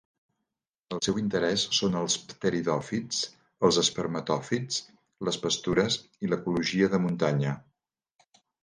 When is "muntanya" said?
7.07-7.57